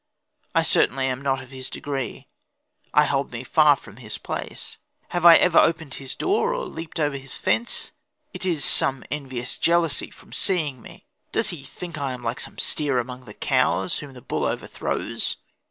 I 0.55 0.63
certainly 0.63 1.05
am 1.05 1.21
not 1.21 1.43
of 1.43 1.51
his 1.51 1.69
degree, 1.69 2.27
I 2.91 3.05
hold 3.05 3.31
me 3.31 3.43
far 3.43 3.75
from 3.75 3.97
his 3.97 4.17
place. 4.17 4.77
Have 5.09 5.25
I 5.27 5.35
ever 5.35 5.59
opened 5.59 5.93
his 5.93 6.15
door, 6.15 6.55
or 6.55 6.65
leaped 6.65 6.99
over 6.99 7.17
his 7.17 7.35
fence? 7.35 7.91
It 8.33 8.43
is 8.43 8.65
some 8.65 9.03
envious 9.11 9.57
jealousy 9.57 10.09
from 10.09 10.33
seeing 10.33 10.81
me; 10.81 11.05
does 11.31 11.49
he 11.49 11.63
think 11.63 11.97
that 11.97 12.01
I 12.01 12.13
am 12.13 12.23
like 12.23 12.39
some 12.39 12.57
steer 12.57 12.97
among 12.97 13.25
the 13.25 13.35
cows, 13.35 13.99
whom 13.99 14.13
the 14.13 14.23
bull 14.23 14.43
overthrows? 14.45 15.37